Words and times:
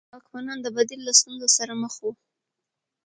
برېټانوي 0.03 0.19
واکمنان 0.21 0.59
د 0.61 0.67
بدیل 0.75 0.99
له 1.07 1.13
ستونزې 1.19 1.49
سره 1.57 1.73
مخ 1.81 1.93
وو. 2.01 2.11